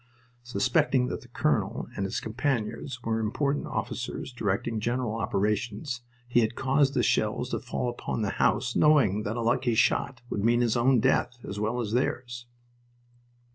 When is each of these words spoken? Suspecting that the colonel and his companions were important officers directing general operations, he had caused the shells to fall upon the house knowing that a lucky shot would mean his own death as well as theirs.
Suspecting 0.41 1.09
that 1.09 1.21
the 1.21 1.27
colonel 1.27 1.87
and 1.95 2.05
his 2.05 2.19
companions 2.19 3.03
were 3.03 3.19
important 3.19 3.67
officers 3.67 4.33
directing 4.33 4.79
general 4.79 5.13
operations, 5.13 6.01
he 6.27 6.39
had 6.39 6.55
caused 6.55 6.95
the 6.95 7.03
shells 7.03 7.51
to 7.51 7.59
fall 7.59 7.87
upon 7.87 8.23
the 8.23 8.31
house 8.41 8.75
knowing 8.75 9.21
that 9.21 9.37
a 9.37 9.43
lucky 9.43 9.75
shot 9.75 10.23
would 10.27 10.43
mean 10.43 10.61
his 10.61 10.75
own 10.75 10.99
death 10.99 11.37
as 11.43 11.59
well 11.59 11.79
as 11.79 11.91
theirs. 11.91 12.47